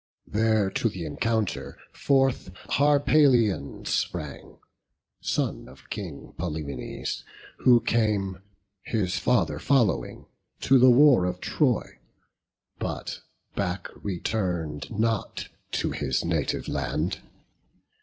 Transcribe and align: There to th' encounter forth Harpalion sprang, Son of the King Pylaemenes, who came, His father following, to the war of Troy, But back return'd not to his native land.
There 0.25 0.71
to 0.71 0.89
th' 0.89 0.95
encounter 0.95 1.77
forth 1.93 2.49
Harpalion 2.71 3.85
sprang, 3.85 4.57
Son 5.19 5.67
of 5.69 5.83
the 5.83 5.89
King 5.91 6.33
Pylaemenes, 6.39 7.23
who 7.59 7.79
came, 7.81 8.41
His 8.81 9.19
father 9.19 9.59
following, 9.59 10.25
to 10.61 10.79
the 10.79 10.89
war 10.89 11.25
of 11.25 11.39
Troy, 11.39 11.99
But 12.79 13.21
back 13.55 13.89
return'd 13.95 14.89
not 14.89 15.49
to 15.73 15.91
his 15.91 16.25
native 16.25 16.67
land. 16.67 17.21